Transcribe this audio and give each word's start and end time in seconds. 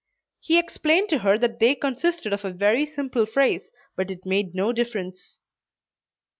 He 0.39 0.57
explained 0.57 1.09
to 1.09 1.19
her 1.19 1.37
that 1.37 1.59
they 1.59 1.75
consisted 1.75 2.33
of 2.33 2.43
a 2.43 2.49
very 2.49 2.87
simple 2.87 3.27
phrase, 3.27 3.71
but 3.95 4.09
it 4.09 4.25
made 4.25 4.55
no 4.55 4.73
difference. 4.73 5.37